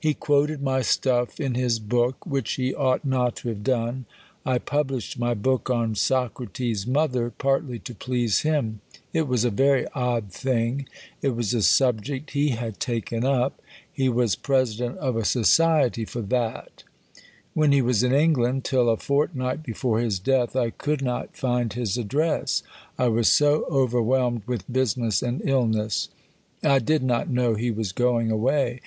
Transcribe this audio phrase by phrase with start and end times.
[0.00, 4.06] He quoted my "Stuff" in his book, which he ought not to have done.
[4.46, 8.80] I published my book on Socrates' mother partly to please him.
[9.12, 10.88] It was a very odd thing:
[11.20, 13.60] it was a subject he had taken up:
[13.92, 16.82] he was President of a Society for that.
[17.52, 21.70] When he was in England (till a fortnight before his death) I could not find
[21.70, 22.62] his address:
[22.98, 26.08] I was so overwhelmed with business and illness.
[26.64, 28.78] I did not know he was going away.